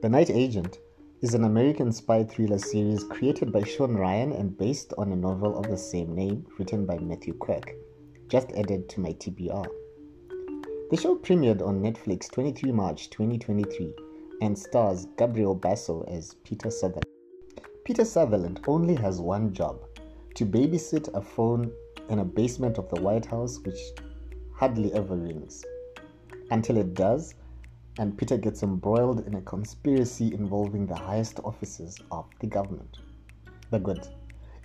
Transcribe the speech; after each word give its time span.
The 0.00 0.08
Night 0.08 0.30
Agent 0.30 0.78
is 1.22 1.34
an 1.34 1.42
American 1.42 1.90
spy 1.90 2.22
thriller 2.22 2.58
series 2.58 3.02
created 3.02 3.50
by 3.50 3.64
Shawn 3.64 3.96
Ryan 3.96 4.30
and 4.30 4.56
based 4.56 4.94
on 4.96 5.10
a 5.10 5.16
novel 5.16 5.58
of 5.58 5.68
the 5.68 5.76
same 5.76 6.14
name 6.14 6.46
written 6.56 6.86
by 6.86 6.98
Matthew 6.98 7.34
Quirk, 7.34 7.74
just 8.28 8.52
added 8.52 8.88
to 8.90 9.00
my 9.00 9.12
TBR. 9.14 9.66
The 10.92 10.96
show 10.96 11.16
premiered 11.16 11.66
on 11.66 11.82
Netflix 11.82 12.30
23 12.30 12.70
March 12.70 13.10
2023 13.10 13.92
and 14.40 14.56
stars 14.56 15.08
Gabriel 15.18 15.56
Basso 15.56 16.02
as 16.02 16.34
Peter 16.44 16.70
Sutherland. 16.70 17.04
Peter 17.84 18.04
Sutherland 18.04 18.60
only 18.68 18.94
has 18.94 19.20
one 19.20 19.52
job 19.52 19.80
to 20.36 20.46
babysit 20.46 21.12
a 21.12 21.20
phone 21.20 21.72
in 22.08 22.20
a 22.20 22.24
basement 22.24 22.78
of 22.78 22.88
the 22.90 23.00
White 23.00 23.26
House 23.26 23.58
which 23.64 23.80
hardly 24.54 24.92
ever 24.92 25.16
rings. 25.16 25.64
Until 26.52 26.76
it 26.76 26.94
does, 26.94 27.34
and 27.98 28.16
Peter 28.16 28.36
gets 28.36 28.62
embroiled 28.62 29.26
in 29.26 29.34
a 29.34 29.40
conspiracy 29.42 30.32
involving 30.32 30.86
the 30.86 30.94
highest 30.94 31.40
officers 31.40 31.98
of 32.12 32.26
the 32.40 32.46
government. 32.46 32.98
The 33.70 33.80
good. 33.80 34.06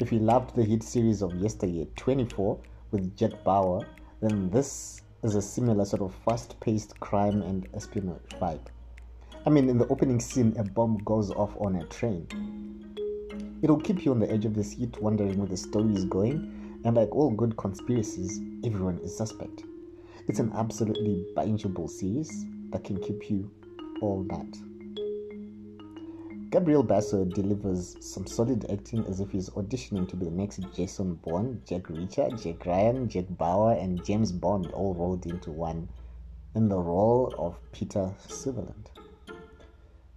If 0.00 0.12
you 0.12 0.18
loved 0.18 0.54
the 0.54 0.62
hit 0.62 0.82
series 0.82 1.22
of 1.22 1.34
yesteryear 1.34 1.86
24 1.96 2.58
with 2.90 3.16
Jack 3.16 3.42
Bauer, 3.42 3.86
then 4.20 4.50
this 4.50 5.00
is 5.22 5.34
a 5.34 5.42
similar 5.42 5.86
sort 5.86 6.02
of 6.02 6.14
fast 6.26 6.60
paced 6.60 7.00
crime 7.00 7.40
and 7.42 7.66
espionage 7.74 8.20
vibe. 8.40 8.66
I 9.46 9.50
mean, 9.50 9.70
in 9.70 9.78
the 9.78 9.88
opening 9.88 10.20
scene, 10.20 10.54
a 10.58 10.64
bomb 10.64 10.98
goes 10.98 11.30
off 11.30 11.56
on 11.58 11.76
a 11.76 11.86
train. 11.86 12.28
It'll 13.62 13.80
keep 13.80 14.04
you 14.04 14.10
on 14.10 14.20
the 14.20 14.30
edge 14.30 14.44
of 14.44 14.54
the 14.54 14.62
seat, 14.62 15.00
wondering 15.00 15.38
where 15.38 15.48
the 15.48 15.56
story 15.56 15.94
is 15.94 16.04
going, 16.04 16.80
and 16.84 16.96
like 16.96 17.14
all 17.14 17.30
good 17.30 17.56
conspiracies, 17.56 18.40
everyone 18.64 18.98
is 18.98 19.16
suspect. 19.16 19.62
It's 20.28 20.38
an 20.38 20.52
absolutely 20.54 21.24
bingeable 21.34 21.88
series 21.88 22.44
that 22.72 22.84
can 22.84 23.00
keep 23.00 23.30
you 23.30 23.50
all 24.00 24.24
night. 24.24 24.56
Gabriel 26.50 26.82
Basso 26.82 27.24
delivers 27.24 27.96
some 28.00 28.26
solid 28.26 28.70
acting 28.70 29.06
as 29.06 29.20
if 29.20 29.30
he's 29.30 29.48
auditioning 29.50 30.06
to 30.08 30.16
be 30.16 30.26
the 30.26 30.30
next 30.30 30.60
Jason 30.74 31.14
Bourne, 31.14 31.62
Jack 31.66 31.84
Reacher, 31.84 32.42
Jack 32.42 32.66
Ryan, 32.66 33.08
Jack 33.08 33.24
Bauer, 33.30 33.72
and 33.72 34.04
James 34.04 34.32
Bond 34.32 34.66
all 34.72 34.92
rolled 34.92 35.24
into 35.24 35.50
one 35.50 35.88
in 36.54 36.68
the 36.68 36.78
role 36.78 37.34
of 37.38 37.56
Peter 37.72 38.12
Sutherland. 38.28 38.90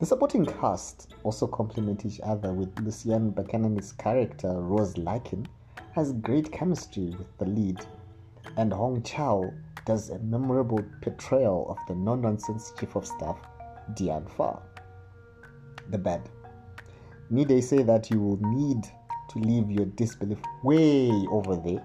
The 0.00 0.06
supporting 0.06 0.44
cast 0.44 1.14
also 1.22 1.46
complement 1.46 2.04
each 2.04 2.20
other 2.24 2.52
with 2.52 2.74
Luciane 2.74 3.32
Buchanan's 3.32 3.92
character, 3.92 4.60
Rose 4.60 4.98
Larkin, 4.98 5.46
has 5.92 6.12
great 6.14 6.50
chemistry 6.50 7.14
with 7.16 7.38
the 7.38 7.44
lead, 7.44 7.86
and 8.56 8.72
Hong 8.72 9.02
Chau 9.02 9.52
does 9.84 10.10
a 10.10 10.18
memorable 10.20 10.84
portrayal 11.02 11.66
of 11.68 11.78
the 11.88 11.94
no 11.94 12.14
nonsense 12.14 12.72
chief 12.78 12.96
of 12.96 13.06
staff, 13.06 13.38
Diane 13.94 14.26
Farr. 14.26 14.62
The 15.90 15.98
bed. 15.98 16.28
Need 17.30 17.52
I 17.52 17.60
say 17.60 17.82
that 17.82 18.10
you 18.10 18.20
will 18.20 18.40
need 18.42 18.84
to 19.30 19.38
leave 19.38 19.70
your 19.70 19.86
disbelief 19.86 20.38
way 20.62 21.10
over 21.30 21.56
there 21.56 21.84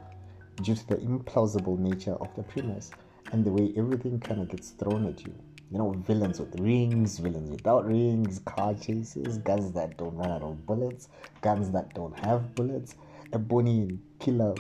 due 0.61 0.75
to 0.75 0.88
the 0.88 0.95
implausible 0.97 1.77
nature 1.77 2.13
of 2.16 2.33
the 2.35 2.43
premise 2.43 2.91
and 3.31 3.45
the 3.45 3.51
way 3.51 3.73
everything 3.77 4.19
kind 4.19 4.41
of 4.41 4.49
gets 4.49 4.71
thrown 4.71 5.07
at 5.07 5.25
you. 5.25 5.33
You 5.71 5.77
know, 5.77 5.91
villains 5.91 6.39
with 6.39 6.59
rings, 6.59 7.19
villains 7.19 7.51
without 7.51 7.85
rings, 7.85 8.39
car 8.39 8.73
chases, 8.73 9.38
guns 9.39 9.71
that 9.73 9.97
don't 9.97 10.16
run 10.16 10.31
out 10.31 10.41
of 10.41 10.66
bullets, 10.66 11.09
guns 11.41 11.69
that 11.71 11.94
don't 11.94 12.17
have 12.25 12.55
bullets, 12.55 12.95
a 13.33 13.38
and 13.38 13.99
killer 14.19 14.55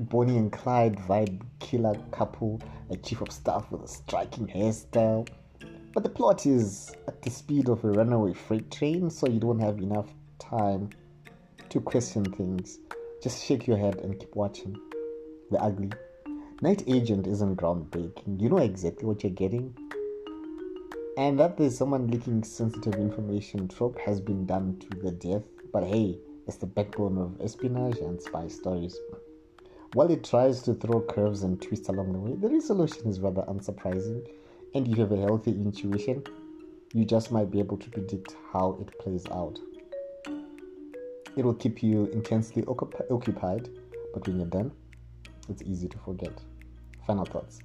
Bonnie 0.00 0.38
and 0.38 0.50
Clyde 0.50 0.96
vibe 0.96 1.42
killer 1.58 1.94
couple, 2.10 2.58
a 2.88 2.96
chief 2.96 3.20
of 3.20 3.30
staff 3.30 3.70
with 3.70 3.82
a 3.82 3.88
striking 3.88 4.46
hairstyle. 4.46 5.28
But 5.92 6.04
the 6.04 6.08
plot 6.08 6.46
is 6.46 6.90
at 7.06 7.20
the 7.20 7.28
speed 7.28 7.68
of 7.68 7.84
a 7.84 7.90
runaway 7.90 8.32
freight 8.32 8.70
train, 8.70 9.10
so 9.10 9.28
you 9.28 9.38
don't 9.38 9.58
have 9.58 9.76
enough 9.78 10.08
time 10.38 10.88
to 11.68 11.80
question 11.82 12.24
things. 12.24 12.78
Just 13.22 13.44
shake 13.44 13.66
your 13.66 13.76
head 13.76 13.96
and 13.96 14.18
keep 14.18 14.34
watching. 14.34 14.74
The 15.50 15.62
ugly. 15.62 15.90
Night 16.62 16.82
Agent 16.86 17.26
isn't 17.26 17.56
groundbreaking. 17.56 18.40
You 18.40 18.48
know 18.48 18.58
exactly 18.58 19.04
what 19.06 19.22
you're 19.22 19.32
getting. 19.32 19.76
And 21.18 21.38
that 21.38 21.58
there's 21.58 21.76
someone 21.76 22.06
leaking 22.06 22.44
sensitive 22.44 22.94
information 22.94 23.68
trope 23.68 23.98
has 23.98 24.18
been 24.18 24.46
done 24.46 24.78
to 24.78 24.98
the 24.98 25.10
death. 25.10 25.42
But 25.74 25.84
hey, 25.84 26.18
it's 26.46 26.56
the 26.56 26.66
backbone 26.66 27.18
of 27.18 27.38
espionage 27.42 27.98
and 27.98 28.22
spy 28.22 28.48
stories. 28.48 28.96
While 29.94 30.12
it 30.12 30.22
tries 30.22 30.62
to 30.62 30.74
throw 30.74 31.00
curves 31.00 31.42
and 31.42 31.60
twists 31.60 31.88
along 31.88 32.12
the 32.12 32.18
way, 32.20 32.36
the 32.36 32.48
resolution 32.48 33.08
is 33.08 33.18
rather 33.18 33.42
unsurprising, 33.42 34.24
and 34.72 34.86
if 34.86 34.96
you 34.96 35.02
have 35.02 35.10
a 35.10 35.20
healthy 35.20 35.50
intuition, 35.50 36.22
you 36.94 37.04
just 37.04 37.32
might 37.32 37.50
be 37.50 37.58
able 37.58 37.76
to 37.78 37.90
predict 37.90 38.36
how 38.52 38.78
it 38.80 38.96
plays 39.00 39.26
out. 39.32 39.58
It 41.36 41.44
will 41.44 41.54
keep 41.54 41.82
you 41.82 42.06
intensely 42.12 42.64
occupied, 42.68 43.68
but 44.14 44.28
when 44.28 44.36
you're 44.38 44.46
done, 44.46 44.70
it's 45.48 45.62
easy 45.62 45.88
to 45.88 45.98
forget. 45.98 46.40
Final 47.04 47.24
thoughts. 47.24 47.58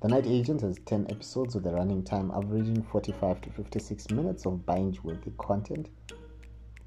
The 0.00 0.06
Night 0.06 0.28
Agent 0.28 0.60
has 0.60 0.78
10 0.86 1.08
episodes 1.10 1.56
with 1.56 1.66
a 1.66 1.72
running 1.72 2.04
time 2.04 2.30
averaging 2.30 2.84
45 2.84 3.40
to 3.40 3.50
56 3.50 4.10
minutes 4.10 4.46
of 4.46 4.64
binge 4.64 5.02
worthy 5.02 5.32
content. 5.38 5.88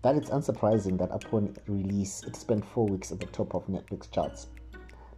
That 0.04 0.16
it's 0.16 0.30
unsurprising 0.30 0.98
that 1.00 1.12
upon 1.12 1.58
release, 1.68 2.24
it 2.24 2.38
spent 2.38 2.64
four 2.64 2.88
weeks 2.88 3.12
at 3.12 3.20
the 3.20 3.26
top 3.26 3.54
of 3.54 3.68
Netflix 3.68 4.10
charts. 4.10 4.48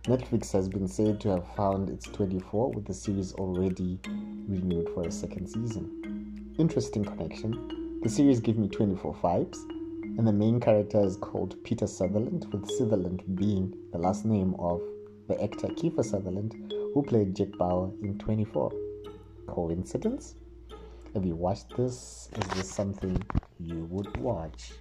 Netflix 0.06 0.52
has 0.54 0.70
been 0.70 0.88
said 0.88 1.20
to 1.22 1.30
have 1.30 1.56
found 1.56 1.90
its 1.90 2.06
24 2.06 2.72
with 2.72 2.86
the 2.86 2.94
series 2.94 3.34
already 3.34 4.00
renewed 4.48 4.90
for 4.94 5.06
a 5.06 5.12
second 5.12 5.48
season. 5.48 6.54
Interesting 6.58 7.04
connection. 7.04 8.00
The 8.02 8.10
series 8.10 8.40
gave 8.40 8.58
me 8.58 8.70
24 8.70 9.14
vibes, 9.16 9.58
and 10.18 10.26
the 10.26 10.32
main 10.32 10.60
character 10.62 11.02
is 11.02 11.18
called 11.18 11.62
Peter 11.66 11.86
Sutherland, 11.86 12.48
with 12.52 12.70
Sutherland 12.72 13.24
being 13.36 13.76
the 13.92 13.98
last 13.98 14.26
name 14.26 14.56
of 14.58 14.82
the 15.28 15.42
actor 15.44 15.68
Kiefer 15.68 16.04
Sutherland, 16.04 16.74
who 16.94 17.04
played 17.04 17.36
Jack 17.36 17.50
Bauer 17.58 17.92
in 18.02 18.18
24. 18.18 18.72
Coincidence? 19.48 20.36
Have 21.14 21.26
you 21.26 21.36
watched 21.36 21.76
this? 21.76 22.30
Is 22.38 22.48
this 22.56 22.72
something 22.72 23.22
you 23.60 23.86
would 23.92 24.16
watch? 24.18 24.72